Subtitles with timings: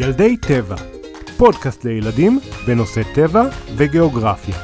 [0.00, 0.76] ילדי טבע,
[1.36, 3.42] פודקאסט לילדים בנושא טבע
[3.76, 4.54] וגיאוגרפיה.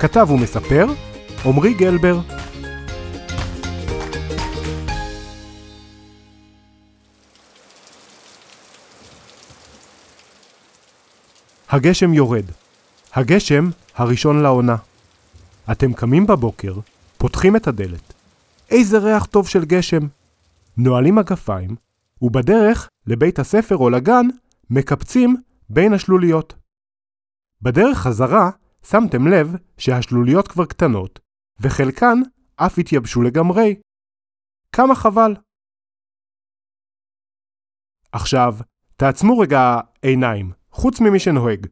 [0.00, 0.86] כתב ומספר
[1.44, 2.20] עמרי גלבר.
[11.68, 12.44] הגשם יורד.
[13.14, 14.76] הגשם הראשון לעונה.
[15.72, 16.74] אתם קמים בבוקר,
[17.18, 18.12] פותחים את הדלת.
[18.70, 20.06] איזה ריח טוב של גשם.
[20.76, 21.76] נועלים מגפיים,
[22.22, 24.26] ובדרך לבית הספר או לגן
[24.70, 25.36] מקפצים
[25.68, 26.54] בין השלוליות.
[27.62, 28.50] בדרך חזרה
[28.82, 31.20] שמתם לב שהשלוליות כבר קטנות,
[31.60, 32.18] וחלקן
[32.56, 33.80] אף התייבשו לגמרי.
[34.72, 35.34] כמה חבל.
[38.12, 38.54] עכשיו,
[38.96, 41.66] תעצמו רגע עיניים, חוץ ממי שנוהג.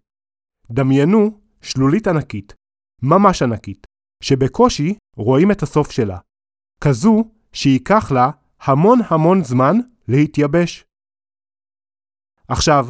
[0.70, 2.54] דמיינו שלולית ענקית,
[3.02, 3.86] ממש ענקית,
[4.22, 6.18] שבקושי רואים את הסוף שלה.
[6.84, 9.76] כזו שייקח לה המון המון זמן
[10.08, 10.84] להתייבש.
[12.48, 12.86] עכשיו,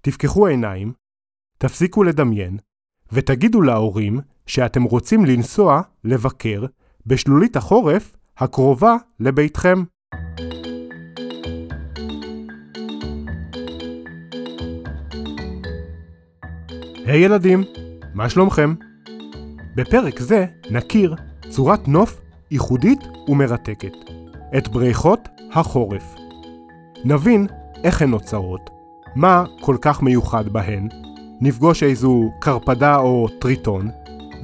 [0.00, 0.92] תפקחו עיניים,
[1.58, 2.58] תפסיקו לדמיין,
[3.12, 6.64] ותגידו להורים שאתם רוצים לנסוע לבקר
[7.06, 9.84] בשלולית החורף הקרובה לביתכם.
[17.06, 17.64] היי hey ילדים,
[18.14, 18.74] מה שלומכם?
[19.76, 21.14] בפרק זה נכיר
[21.48, 23.92] צורת נוף ייחודית ומרתקת,
[24.58, 26.14] את בריכות החורף.
[27.04, 27.46] נבין
[27.84, 28.70] איך הן נוצרות,
[29.16, 30.88] מה כל כך מיוחד בהן,
[31.40, 33.90] נפגוש איזו קרפדה או טריטון,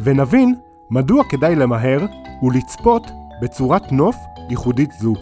[0.00, 0.54] ונבין
[0.90, 2.06] מדוע כדאי למהר
[2.42, 3.10] ולצפות
[3.42, 4.16] בצורת נוף
[4.50, 5.14] ייחודית זו.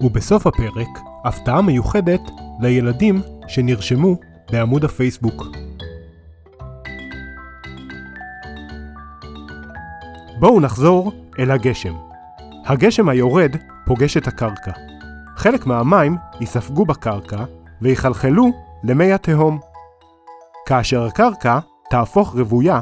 [0.00, 0.88] ובסוף הפרק,
[1.24, 2.20] הפתעה מיוחדת
[2.60, 4.16] לילדים שנרשמו
[4.52, 5.44] בעמוד הפייסבוק.
[10.38, 11.94] בואו נחזור אל הגשם.
[12.66, 14.72] הגשם היורד פוגש את הקרקע.
[15.36, 17.44] חלק מהמים ייספגו בקרקע
[17.82, 18.50] ויחלחלו
[18.82, 19.58] למי התהום.
[20.66, 21.58] כאשר הקרקע
[21.90, 22.80] תהפוך רוויה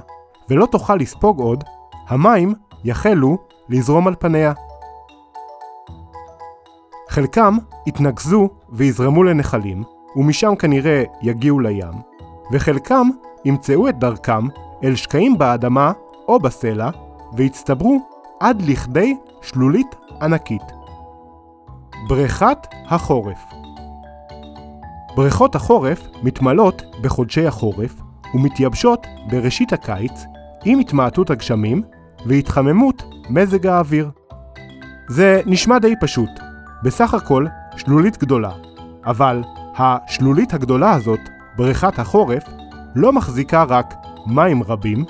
[0.51, 1.65] ולא תוכל לספוג עוד,
[2.09, 2.55] המים
[2.85, 3.39] יחלו
[3.69, 4.53] לזרום על פניה.
[7.09, 9.83] חלקם יתנקזו ויזרמו לנחלים,
[10.17, 11.93] ומשם כנראה יגיעו לים,
[12.53, 13.09] וחלקם
[13.45, 14.49] ימצאו את דרכם
[14.85, 15.93] אל שקעים באדמה
[16.29, 16.91] או בסלע,
[17.37, 18.01] והצטברו
[18.41, 20.63] עד לכדי שלולית ענקית.
[22.09, 23.39] בריכת החורף
[25.17, 27.95] בריכות החורף מתמלאות בחודשי החורף
[28.35, 30.25] ומתייבשות בראשית הקיץ
[30.65, 31.83] עם התמעטות הגשמים
[32.27, 34.11] והתחממות מזג האוויר.
[35.09, 36.31] זה נשמע די פשוט,
[36.83, 37.47] בסך הכל
[37.77, 38.51] שלולית גדולה,
[39.05, 39.43] אבל
[39.77, 41.21] השלולית הגדולה הזאת,
[41.57, 42.43] בריכת החורף,
[42.95, 43.95] לא מחזיקה רק
[44.27, 45.05] מים רבים,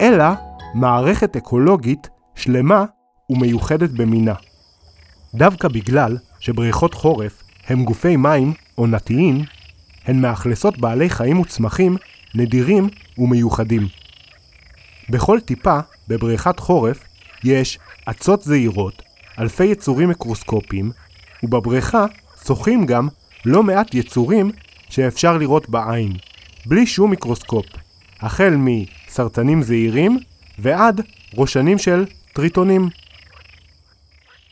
[0.00, 0.24] אלא
[0.74, 2.84] מערכת אקולוגית שלמה
[3.30, 4.34] ומיוחדת במינה.
[5.34, 9.44] דווקא בגלל שבריכות חורף הם גופי מים עונתיים,
[10.04, 11.96] הן מאכלסות בעלי חיים וצמחים
[12.34, 13.88] נדירים ומיוחדים.
[15.10, 15.78] בכל טיפה
[16.08, 17.04] בבריכת חורף
[17.44, 17.78] יש
[18.10, 19.02] אצות זעירות,
[19.38, 20.90] אלפי יצורים מיקרוסקופיים,
[21.42, 22.06] ובבריכה
[22.46, 23.08] שוחים גם
[23.44, 24.50] לא מעט יצורים
[24.90, 26.12] שאפשר לראות בעין,
[26.66, 27.66] בלי שום מיקרוסקופ,
[28.20, 30.18] החל מסרטנים זעירים
[30.58, 31.00] ועד
[31.34, 32.88] ראשנים של טריטונים.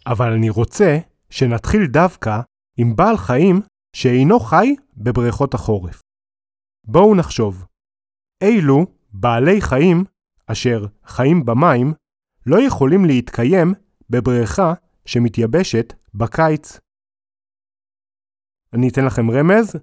[0.07, 0.99] אבל אני רוצה
[1.31, 2.41] שנתחיל דווקא
[2.77, 3.61] עם בעל חיים
[3.99, 6.01] שאינו חי בבריכות החורף.
[6.85, 7.67] בואו נחשוב,
[8.41, 10.05] אילו בעלי חיים
[10.47, 11.93] אשר חיים במים
[12.47, 13.69] לא יכולים להתקיים
[14.11, 14.73] בבריכה
[15.07, 16.81] שמתייבשת בקיץ.
[18.73, 19.77] אני אתן לכם רמז,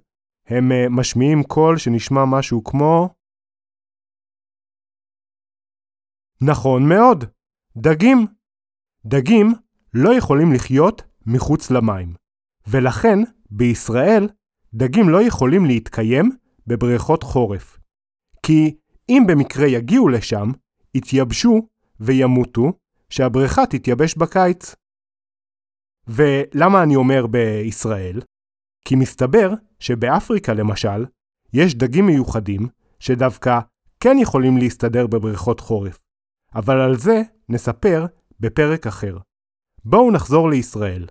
[0.46, 3.14] הם אה, משמיעים קול שנשמע משהו כמו...
[6.40, 7.24] נכון מאוד,
[7.76, 8.18] דגים.
[9.06, 9.46] דגים
[9.94, 12.14] לא יכולים לחיות מחוץ למים,
[12.66, 13.18] ולכן
[13.56, 14.28] בישראל
[14.74, 16.30] דגים לא יכולים להתקיים
[16.66, 17.78] בבריכות חורף.
[18.42, 18.76] כי
[19.08, 20.50] אם במקרה יגיעו לשם,
[20.94, 21.68] יתייבשו
[22.00, 22.72] וימותו,
[23.10, 24.74] שהבריכה תתייבש בקיץ.
[26.06, 28.20] ולמה אני אומר בישראל?
[28.84, 31.04] כי מסתבר שבאפריקה למשל,
[31.52, 32.68] יש דגים מיוחדים
[32.98, 33.58] שדווקא
[34.00, 35.98] כן יכולים להסתדר בבריכות חורף.
[36.54, 38.06] אבל על זה נספר
[38.40, 39.18] בפרק אחר.
[39.84, 41.06] בואו נחזור לישראל.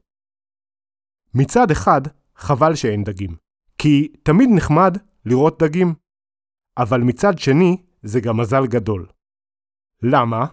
[1.34, 2.02] מצד אחד,
[2.48, 3.36] חבל שאין דגים,
[3.78, 5.94] כי תמיד נחמד לראות דגים.
[6.78, 9.08] אבל מצד שני, זה גם מזל גדול.
[10.02, 10.46] למה?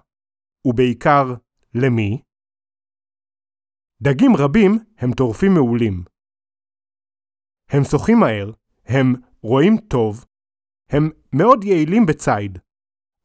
[0.64, 1.34] ובעיקר,
[1.74, 2.22] למי?
[4.02, 6.04] דגים רבים הם טורפים מעולים.
[7.68, 8.50] הם שוחים מהר,
[8.84, 10.24] הם רואים טוב,
[10.90, 12.58] הם מאוד יעילים בציד.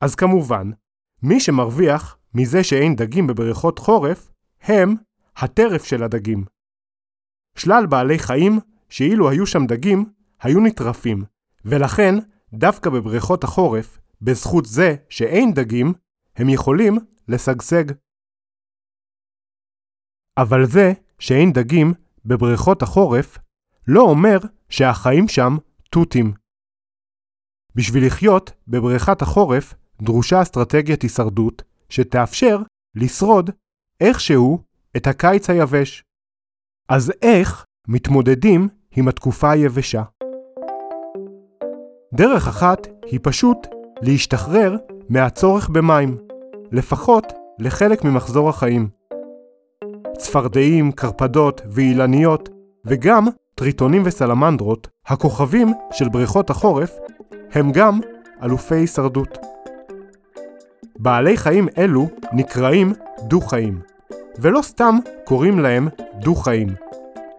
[0.01, 0.71] אז כמובן,
[1.23, 4.31] מי שמרוויח מזה שאין דגים בבריכות חורף,
[4.61, 4.95] הם
[5.35, 6.54] הטרף של הדגים.
[7.55, 8.59] שלל בעלי חיים,
[8.89, 10.05] שאילו היו שם דגים,
[10.41, 11.23] היו נטרפים,
[11.65, 12.15] ולכן,
[12.53, 15.93] דווקא בבריכות החורף, בזכות זה שאין דגים,
[16.35, 16.97] הם יכולים
[17.27, 17.83] לשגשג.
[20.37, 21.93] אבל זה שאין דגים
[22.25, 23.37] בבריכות החורף,
[23.87, 24.37] לא אומר
[24.69, 25.57] שהחיים שם
[25.89, 26.33] תותים.
[27.75, 32.57] בשביל לחיות בבריכת החורף דרושה אסטרטגיית הישרדות שתאפשר
[32.95, 33.49] לשרוד
[34.01, 34.63] איכשהו
[34.97, 36.03] את הקיץ היבש.
[36.89, 40.03] אז איך מתמודדים עם התקופה היבשה?
[42.13, 43.67] דרך אחת היא פשוט
[44.01, 44.75] להשתחרר
[45.09, 46.17] מהצורך במים,
[46.71, 48.87] לפחות לחלק ממחזור החיים.
[50.17, 52.49] צפרדעים, קרפדות ואילניות,
[52.85, 56.97] וגם טריטונים וסלמנדרות, הכוכבים של בריכות החורף,
[57.51, 57.99] הם גם
[58.43, 59.37] אלופי הישרדות.
[60.99, 62.93] בעלי חיים אלו נקראים
[63.27, 63.79] דו-חיים,
[64.39, 65.87] ולא סתם קוראים להם
[66.19, 66.67] דו-חיים.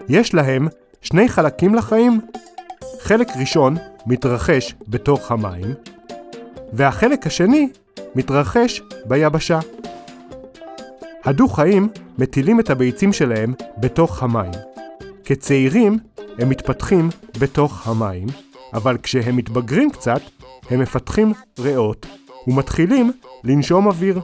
[0.09, 0.69] יש להם
[1.03, 2.21] שני חלקים לחיים.
[3.01, 3.77] חלק ראשון
[4.07, 5.75] מתרחש בתוך המים,
[6.73, 7.69] והחלק השני
[8.15, 9.59] מתרחש ביבשה.
[11.25, 11.89] הדו-חיים
[12.19, 14.51] מטילים את הביצים שלהם בתוך המים.
[15.25, 15.99] כצעירים
[16.39, 17.09] הם מתפתחים
[17.39, 18.27] בתוך המים,
[18.75, 20.21] אבל כשהם מתבגרים קצת,
[20.71, 22.07] הם מפתחים ריאות
[22.47, 23.13] ומתחילים
[23.45, 24.21] לנשום אוויר.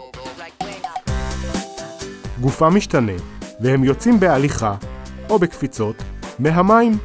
[2.42, 3.12] גופם משתנה,
[3.60, 4.74] והם יוצאים בהליכה,
[5.30, 6.02] או בקפיצות,
[6.38, 6.98] מהמים.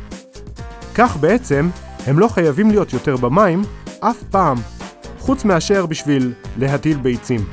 [0.95, 1.69] כך בעצם,
[2.07, 3.61] הם לא חייבים להיות יותר במים
[3.99, 4.57] אף פעם,
[5.19, 7.45] חוץ מאשר בשביל להטיל ביצים.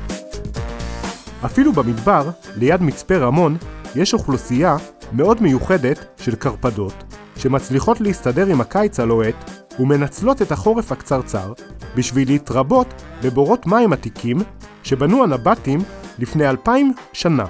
[1.45, 3.57] אפילו במדבר, ליד מצפה רמון,
[3.95, 4.77] יש אוכלוסייה
[5.13, 6.93] מאוד מיוחדת של קרפדות,
[7.37, 11.53] שמצליחות להסתדר עם הקיץ הלוהט ומנצלות את החורף הקצרצר
[11.95, 14.37] בשביל להתרבות בבורות מים עתיקים
[14.83, 15.79] שבנו הנבטים
[16.19, 17.45] לפני אלפיים שנה.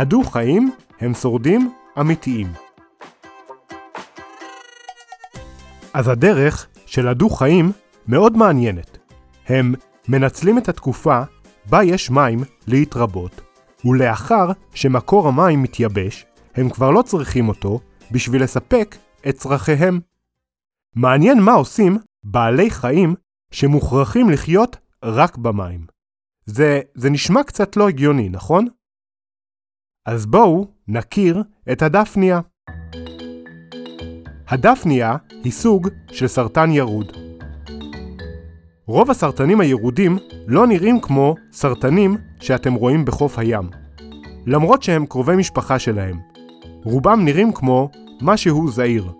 [0.00, 0.70] הדו-חיים
[1.00, 2.52] הם שורדים אמיתיים.
[5.94, 7.72] אז הדרך של הדו-חיים
[8.06, 8.98] מאוד מעניינת.
[9.46, 9.74] הם
[10.08, 11.22] מנצלים את התקופה
[11.70, 13.40] בה יש מים להתרבות,
[13.84, 17.80] ולאחר שמקור המים מתייבש, הם כבר לא צריכים אותו
[18.10, 18.96] בשביל לספק
[19.28, 20.00] את צרכיהם.
[20.94, 23.14] מעניין מה עושים בעלי חיים
[23.50, 25.86] שמוכרחים לחיות רק במים.
[26.46, 28.66] זה, זה נשמע קצת לא הגיוני, נכון?
[30.06, 31.42] אז בואו נכיר
[31.72, 32.40] את הדפניה.
[34.48, 37.12] הדפניה היא סוג של סרטן ירוד.
[38.86, 43.70] רוב הסרטנים הירודים לא נראים כמו סרטנים שאתם רואים בחוף הים,
[44.46, 46.20] למרות שהם קרובי משפחה שלהם.
[46.84, 47.90] רובם נראים כמו
[48.22, 49.12] משהו זעיר.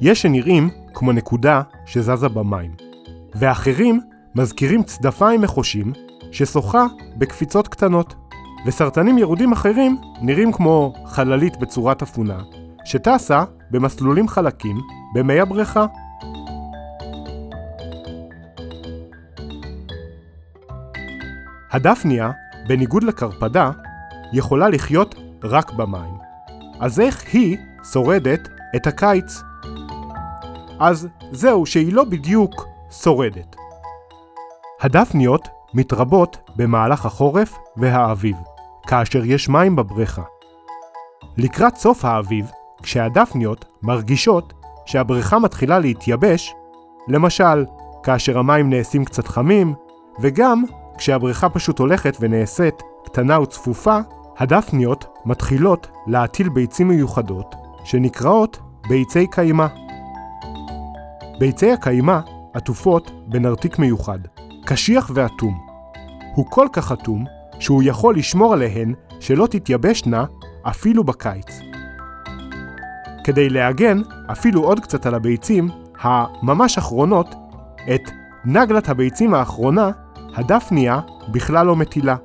[0.00, 2.74] יש שנראים כמו נקודה שזזה במים,
[3.34, 4.00] ואחרים
[4.34, 5.92] מזכירים צדפיים מחושים
[6.32, 6.86] ששוחה
[7.16, 8.21] בקפיצות קטנות.
[8.66, 12.38] וסרטנים ירודים אחרים נראים כמו חללית בצורת אפונה,
[12.84, 14.76] שטסה במסלולים חלקים
[15.14, 15.86] במי הבריכה.
[21.70, 22.30] הדפניה,
[22.68, 23.70] בניגוד לקרפדה,
[24.32, 26.14] יכולה לחיות רק במים.
[26.80, 27.56] אז איך היא
[27.92, 29.42] שורדת את הקיץ?
[30.80, 33.56] אז זהו שהיא לא בדיוק שורדת.
[34.80, 38.36] הדפניות מתרבות במהלך החורף והאביב,
[38.86, 40.22] כאשר יש מים בבריכה.
[41.36, 42.50] לקראת סוף האביב,
[42.82, 44.52] כשהדפניות מרגישות
[44.86, 46.54] שהבריכה מתחילה להתייבש,
[47.08, 47.64] למשל,
[48.02, 49.74] כאשר המים נעשים קצת חמים,
[50.20, 50.64] וגם
[50.98, 53.98] כשהבריכה פשוט הולכת ונעשית קטנה וצפופה,
[54.38, 58.58] הדפניות מתחילות להטיל ביצים מיוחדות, שנקראות
[58.88, 59.66] ביצי קיימה.
[61.38, 62.20] ביצי הקיימה
[62.54, 64.18] עטופות בנרתיק מיוחד,
[64.64, 65.60] קשיח ואטום.
[66.34, 67.24] הוא כל כך אטום,
[67.62, 70.24] שהוא יכול לשמור עליהן שלא תתייבשנה
[70.62, 71.46] אפילו בקיץ.
[73.24, 73.98] כדי להגן
[74.32, 75.68] אפילו עוד קצת על הביצים,
[76.00, 77.26] הממש אחרונות,
[77.94, 78.10] את
[78.44, 79.90] נגלת הביצים האחרונה,
[80.34, 81.00] הדפניה
[81.32, 82.16] בכלל לא מטילה.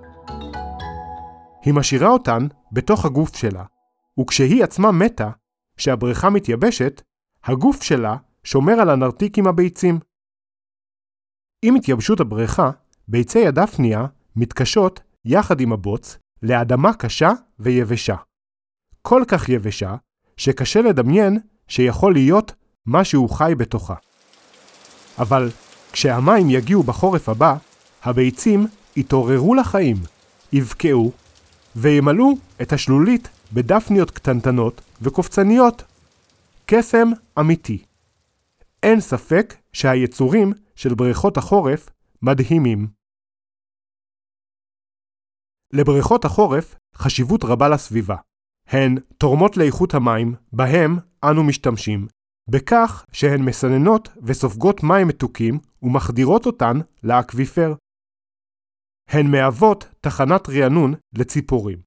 [1.65, 3.63] היא משאירה אותן בתוך הגוף שלה,
[4.19, 5.29] וכשהיא עצמה מתה,
[5.77, 7.01] כשהבריכה מתייבשת,
[7.43, 9.99] הגוף שלה שומר על הנרתיק עם הביצים.
[11.61, 12.71] עם התייבשות הבריכה,
[13.07, 18.15] ביצי הדפניה מתקשות, יחד עם הבוץ, לאדמה קשה ויבשה.
[19.01, 19.95] כל כך יבשה,
[20.37, 22.53] שקשה לדמיין שיכול להיות
[22.85, 23.95] משהו חי בתוכה.
[25.19, 25.49] אבל
[25.91, 27.55] כשהמים יגיעו בחורף הבא,
[28.03, 29.97] הביצים יתעוררו לחיים,
[30.53, 31.11] יבקעו,
[31.75, 35.83] וימלאו את השלולית בדפניות קטנטנות וקופצניות.
[36.65, 37.07] קסם
[37.39, 37.83] אמיתי.
[38.83, 41.89] אין ספק שהיצורים של בריכות החורף
[42.21, 42.87] מדהימים.
[45.73, 48.15] לבריכות החורף חשיבות רבה לסביבה.
[48.67, 52.07] הן תורמות לאיכות המים בהם אנו משתמשים,
[52.49, 57.73] בכך שהן מסננות וסופגות מים מתוקים ומחדירות אותן לאקוויפר.
[59.09, 61.81] הן מהוות תחנת רענון לציפורים,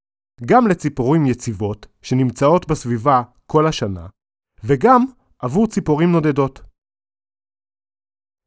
[0.45, 4.07] גם לציפורים יציבות שנמצאות בסביבה כל השנה,
[4.65, 5.05] וגם
[5.39, 6.63] עבור ציפורים נודדות.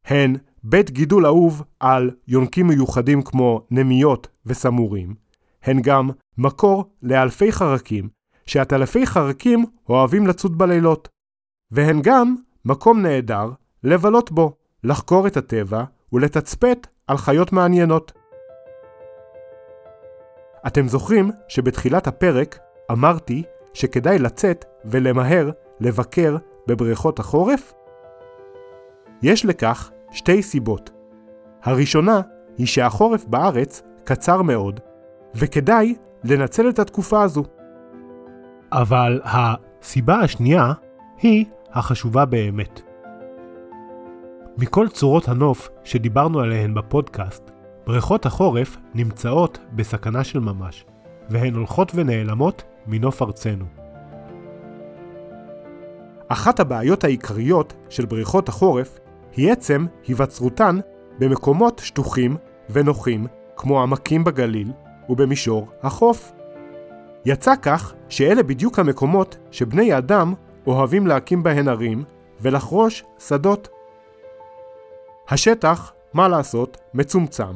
[0.06, 5.16] הן בית גידול אהוב על יונקים מיוחדים כמו נמיות וסמורים,
[5.64, 8.10] הן גם מקור לאלפי חרקים,
[8.46, 11.10] שעטלפי חרקים אוהבים לצוד בלילות,
[11.72, 13.52] והן גם מקום נהדר
[13.84, 18.12] לבלות בו, לחקור את הטבע ולתצפת על חיות מעניינות.
[20.68, 22.60] אתם זוכרים שבתחילת הפרק
[22.92, 23.44] אמרתי
[23.74, 27.74] שכדאי לצאת ולמהר לבקר בבריכות החורף?
[29.22, 30.92] יש לכך שתי סיבות.
[31.64, 32.22] הראשונה
[32.58, 34.80] היא שהחורף בארץ קצר מאוד,
[35.36, 37.44] וכדאי לנצל את התקופה הזו.
[38.72, 40.74] אבל הסיבה השנייה
[41.22, 42.82] היא החשובה באמת.
[44.58, 47.52] מכל צורות הנוף שדיברנו עליהן בפודקאסט,
[47.86, 50.86] בריכות החורף נמצאות בסכנה של ממש,
[51.30, 53.66] והן הולכות ונעלמות מנוף ארצנו.
[56.28, 59.00] אחת הבעיות העיקריות של בריכות החורף
[59.36, 60.78] היא עצם היווצרותן
[61.20, 62.38] במקומות שטוחים
[62.70, 64.72] ונוחים כמו עמקים בגליל
[65.10, 66.32] ובמישור החוף.
[67.26, 70.34] יצא כך שאלה בדיוק המקומות שבני האדם
[70.68, 72.04] אוהבים להקים בהן ערים
[72.42, 73.70] ולחרוש שדות.
[75.30, 77.54] השטח, מה לעשות, מצומצם,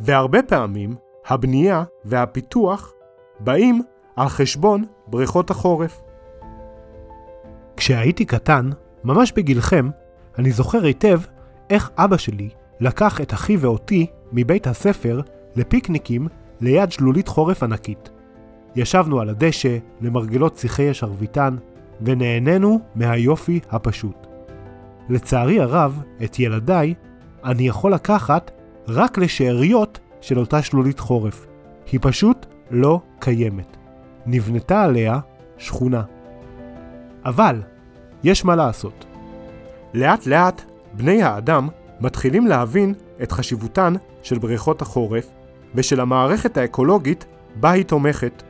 [0.00, 0.94] והרבה פעמים
[1.26, 2.92] הבנייה והפיתוח
[3.40, 3.82] באים
[4.16, 6.00] על חשבון בריכות החורף.
[7.76, 8.70] כשהייתי קטן,
[9.04, 9.90] ממש בגילכם,
[10.38, 11.20] אני זוכר היטב
[11.70, 12.48] איך אבא שלי
[12.80, 15.20] לקח את אחי ואותי מבית הספר
[15.56, 16.28] לפיקניקים
[16.62, 18.10] ליד שלולית חורף ענקית.
[18.76, 21.56] ישבנו על הדשא, למרגלות שיחי השרביטן,
[22.00, 24.26] ונהנינו מהיופי הפשוט.
[25.08, 26.94] לצערי הרב, את ילדיי
[27.44, 28.50] אני יכול לקחת
[28.88, 31.46] רק לשאריות של אותה שלולית חורף.
[31.92, 33.76] היא פשוט לא קיימת.
[34.26, 35.18] נבנתה עליה
[35.58, 36.02] שכונה.
[37.24, 37.62] אבל,
[38.24, 39.04] יש מה לעשות.
[39.94, 41.68] לאט לאט, בני האדם
[42.00, 45.30] מתחילים להבין את חשיבותן של בריכות החורף
[45.74, 47.24] ושל המערכת האקולוגית
[47.60, 48.42] בה היא תומכת.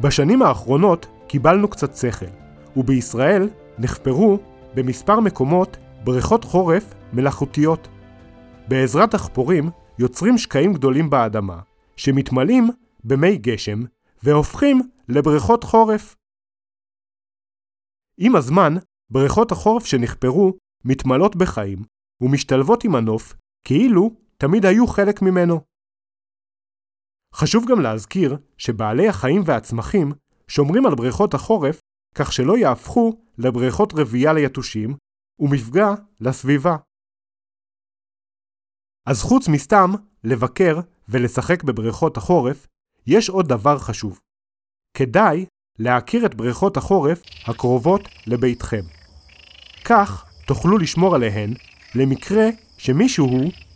[0.00, 2.26] בשנים האחרונות קיבלנו קצת שכל,
[2.76, 3.48] ובישראל
[3.78, 4.38] נחפרו
[4.74, 7.88] במספר מקומות בריכות חורף מלאכותיות.
[8.68, 11.60] בעזרת דחפורים יוצרים שקעים גדולים באדמה,
[11.96, 12.70] שמתמלאים
[13.04, 13.80] במי גשם
[14.22, 16.16] והופכים לבריכות חורף.
[18.18, 18.74] עם הזמן,
[19.10, 20.52] בריכות החורף שנחפרו
[20.84, 21.78] מתמלאות בחיים
[22.20, 25.60] ומשתלבות עם הנוף כאילו תמיד היו חלק ממנו.
[27.34, 30.12] חשוב גם להזכיר שבעלי החיים והצמחים
[30.48, 31.80] שומרים על בריכות החורף
[32.14, 34.96] כך שלא יהפכו לבריכות רבייה ליתושים
[35.38, 35.88] ומפגע
[36.20, 36.76] לסביבה.
[39.06, 39.90] אז חוץ מסתם
[40.24, 40.76] לבקר
[41.08, 42.66] ולשחק בבריכות החורף,
[43.06, 44.20] יש עוד דבר חשוב.
[44.96, 45.46] כדאי
[45.78, 48.82] להכיר את בריכות החורף הקרובות לביתכם.
[49.84, 51.50] כך תוכלו לשמור עליהן
[51.94, 52.44] למקרה
[52.78, 53.28] שמישהו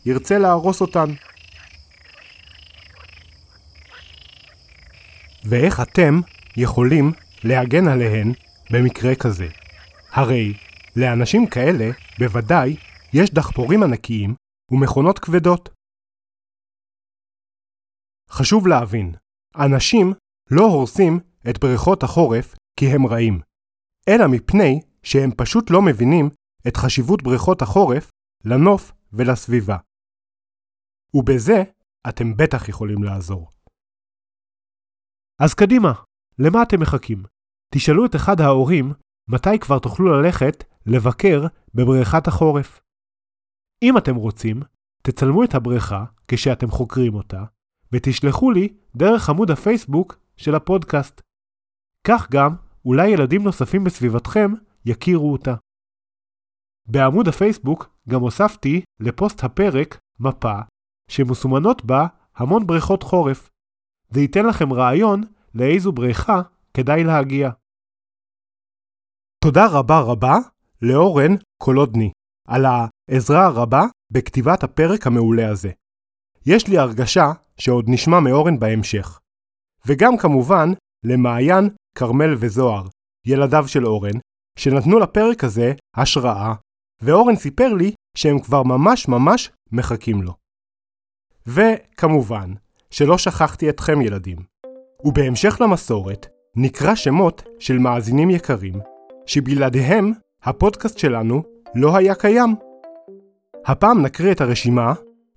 [0.08, 1.10] ירצה להרוס אותן.
[5.44, 6.20] ואיך אתם
[6.56, 7.12] יכולים
[7.44, 8.32] להגן עליהן
[8.72, 9.48] במקרה כזה?
[10.10, 10.54] הרי
[10.96, 12.76] לאנשים כאלה בוודאי
[13.12, 14.34] יש דחפורים ענקיים
[14.70, 15.68] ומכונות כבדות.
[18.30, 19.14] חשוב להבין,
[19.56, 20.12] אנשים
[20.50, 23.40] לא הורסים את בריכות החורף כי הם רעים,
[24.08, 26.30] אלא מפני שהם פשוט לא מבינים
[26.68, 28.10] את חשיבות בריכות החורף
[28.44, 29.76] לנוף ולסביבה.
[31.14, 31.62] ובזה
[32.08, 33.50] אתם בטח יכולים לעזור.
[35.40, 35.92] אז קדימה,
[36.38, 37.22] למה אתם מחכים?
[37.74, 38.92] תשאלו את אחד ההורים
[39.28, 42.80] מתי כבר תוכלו ללכת לבקר בבריכת החורף.
[43.82, 44.60] אם אתם רוצים,
[45.02, 47.44] תצלמו את הבריכה כשאתם חוקרים אותה,
[47.92, 51.20] ותשלחו לי דרך עמוד הפייסבוק של הפודקאסט.
[52.06, 54.50] כך גם אולי ילדים נוספים בסביבתכם
[54.84, 55.54] יכירו אותה.
[56.86, 60.58] בעמוד הפייסבוק גם הוספתי לפוסט הפרק מפה
[61.08, 63.50] שמסומנות בה המון בריכות חורף.
[64.10, 65.24] זה ייתן לכם רעיון
[65.54, 66.42] לאיזו בריכה
[66.74, 67.50] כדאי להגיע.
[69.44, 70.34] תודה רבה רבה
[70.82, 72.10] לאורן קולודני
[72.48, 75.70] על העזרה הרבה בכתיבת הפרק המעולה הזה.
[76.46, 79.20] יש לי הרגשה שעוד נשמע מאורן בהמשך.
[79.86, 80.68] וגם כמובן
[81.04, 82.88] למעיין, כרמל וזוהר,
[83.26, 84.18] ילדיו של אורן,
[84.58, 86.54] שנתנו לפרק הזה השראה,
[87.02, 90.34] ואורן סיפר לי שהם כבר ממש ממש מחכים לו.
[91.48, 92.52] וכמובן,
[92.90, 94.36] שלא שכחתי אתכם ילדים.
[95.04, 96.26] ובהמשך למסורת,
[96.56, 98.74] נקרא שמות של מאזינים יקרים,
[99.26, 100.12] שבלעדיהם
[100.42, 101.42] הפודקאסט שלנו
[101.74, 102.54] לא היה קיים.
[103.66, 104.92] הפעם נקריא את הרשימה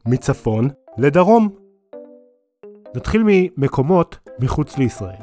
[0.05, 1.49] מצפון לדרום.
[2.95, 5.21] נתחיל ממקומות מחוץ לישראל.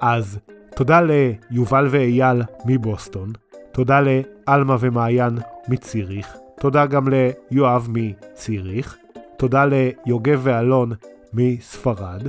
[0.00, 0.38] אז
[0.76, 3.32] תודה ליובל ואייל מבוסטון,
[3.72, 5.38] תודה לאלמה ומעיין
[5.68, 8.96] מציריך, תודה גם ליואב מציריך,
[9.42, 10.92] תודה ליוגב ואלון
[11.32, 12.22] מספרד.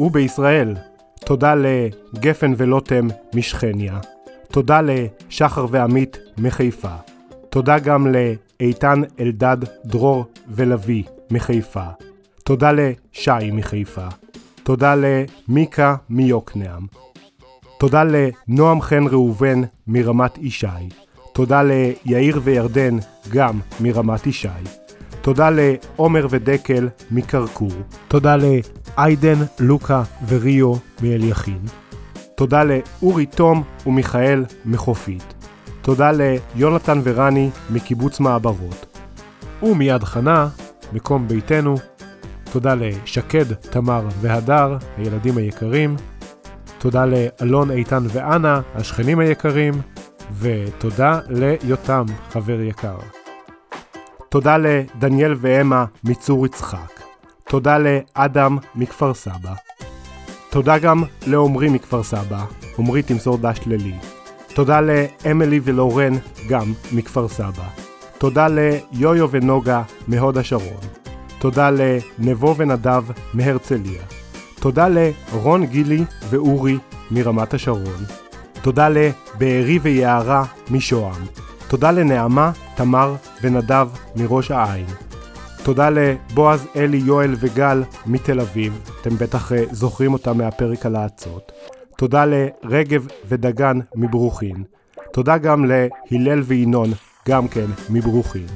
[0.00, 0.74] ובישראל,
[1.24, 3.98] תודה לגפן ולוטם משכניה,
[4.52, 6.94] תודה לשחר ועמית מחיפה,
[7.50, 11.86] תודה גם לאיתן אלדד דרור ולוי מחיפה,
[12.44, 14.06] תודה לשי מחיפה,
[14.62, 16.86] תודה למיקה מיוקנעם,
[17.78, 20.88] תודה לנועם חן ראובן מרמת ישי,
[21.32, 22.96] תודה ליאיר וירדן
[23.32, 24.85] גם מרמת ישי,
[25.26, 27.72] תודה לעומר ודקל מקרקור,
[28.08, 31.58] תודה לאיידן, לוקה וריו מאליכין,
[32.34, 35.34] תודה לאורי תום ומיכאל מחופית,
[35.82, 38.98] תודה ליונתן ורני מקיבוץ מעברות,
[39.62, 40.48] ומיד חנה,
[40.92, 41.74] מקום ביתנו,
[42.52, 45.96] תודה לשקד, תמר והדר, הילדים היקרים,
[46.78, 49.74] תודה לאלון, איתן ואנה, השכנים היקרים,
[50.38, 53.25] ותודה ליותם, חבר יקר.
[54.36, 57.00] תודה לדניאל ואמה מצור יצחק.
[57.48, 59.54] תודה לאדם מכפר סבא.
[60.50, 62.44] תודה גם לעומרי מכפר סבא,
[62.76, 63.94] עומרי תמסור דש ללי.
[64.54, 66.12] תודה לאמילי ולורן,
[66.48, 67.64] גם מכפר סבא.
[68.18, 70.84] תודה ליויו ונוגה מהוד השרון.
[71.38, 74.02] תודה לנבו ונדב מהרצליה.
[74.60, 76.78] תודה לרון גילי ואורי
[77.10, 78.04] מרמת השרון.
[78.62, 81.45] תודה לבארי ויערה משוהם.
[81.68, 84.86] תודה לנעמה, תמר ונדב מראש העין.
[85.62, 91.52] תודה לבועז, אלי, יואל וגל מתל אביב, אתם בטח אה, זוכרים אותם מהפרק על האצות.
[91.98, 94.64] תודה לרגב ודגן מברוכין.
[95.12, 96.90] תודה גם להלל וינון,
[97.28, 98.46] גם כן מברוכין.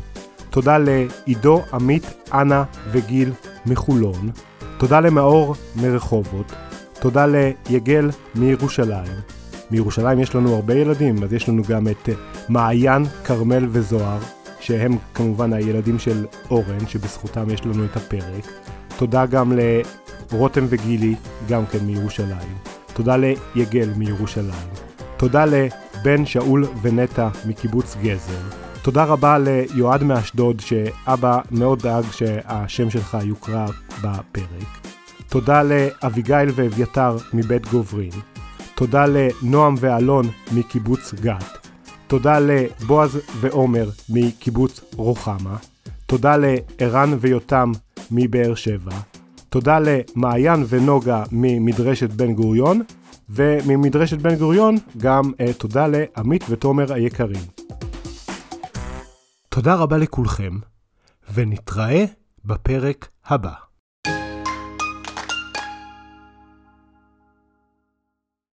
[0.50, 3.32] תודה לעידו, עמית, אנה וגיל
[3.66, 4.30] מחולון.
[4.78, 6.52] תודה למאור מרחובות.
[7.00, 9.39] תודה ליגל מירושלים.
[9.70, 12.14] מירושלים יש לנו הרבה ילדים, אז יש לנו גם את אה,
[12.48, 14.18] מעיין, כרמל וזוהר,
[14.60, 18.44] שהם כמובן הילדים של אורן, שבזכותם יש לנו את הפרק.
[18.96, 19.52] תודה גם
[20.32, 21.14] לרותם וגילי,
[21.48, 22.54] גם כן מירושלים.
[22.92, 24.68] תודה ליגל מירושלים.
[25.16, 28.40] תודה לבן שאול ונטע מקיבוץ גזר.
[28.82, 33.66] תודה רבה ליועד מאשדוד, שאבא מאוד דאג שהשם שלך יוקרא
[34.02, 34.90] בפרק.
[35.28, 38.10] תודה לאביגיל ואביתר מבית גוברין.
[38.80, 41.68] תודה לנועם ואלון מקיבוץ גת.
[42.06, 45.56] תודה לבועז ועומר מקיבוץ רוחמה.
[46.06, 47.72] תודה לערן ויותם
[48.10, 48.92] מבאר שבע.
[49.48, 52.82] תודה למעיין ונוגה ממדרשת בן גוריון.
[53.30, 57.44] וממדרשת בן גוריון גם uh, תודה לעמית ותומר היקרים.
[59.48, 60.58] תודה רבה לכולכם,
[61.34, 62.04] ונתראה
[62.44, 63.69] בפרק הבא.